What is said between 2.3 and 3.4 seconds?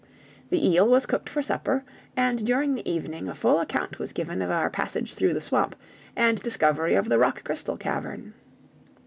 during the evening a